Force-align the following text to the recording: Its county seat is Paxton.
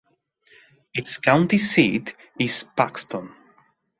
Its 0.95 1.17
county 1.19 1.59
seat 1.59 2.15
is 2.39 2.63
Paxton. 2.75 3.35